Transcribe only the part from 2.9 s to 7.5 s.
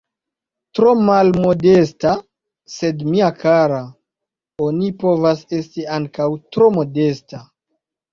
mia kara, oni povas esti ankaŭ tro modesta.